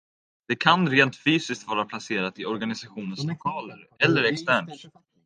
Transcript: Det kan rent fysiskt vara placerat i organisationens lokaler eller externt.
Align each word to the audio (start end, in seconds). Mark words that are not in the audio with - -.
Det 0.47 0.55
kan 0.59 0.89
rent 0.89 1.15
fysiskt 1.15 1.67
vara 1.67 1.85
placerat 1.85 2.39
i 2.39 2.45
organisationens 2.45 3.23
lokaler 3.23 3.87
eller 3.99 4.23
externt. 4.23 4.85